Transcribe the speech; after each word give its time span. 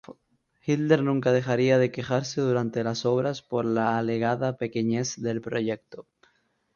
Hitler 0.65 1.03
nunca 1.03 1.31
dejaría 1.31 1.77
de 1.77 1.91
quejarse 1.91 2.41
durante 2.41 2.83
las 2.83 3.05
obras 3.05 3.43
por 3.43 3.65
la 3.65 3.99
alegada 3.99 4.57
pequeñez 4.57 5.17
del 5.21 5.41
proyecto. 5.41 6.07